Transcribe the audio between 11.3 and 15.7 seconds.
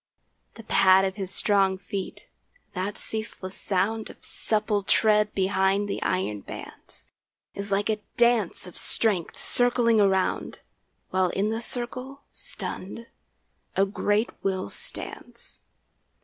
the circle, stunned, a great will stands.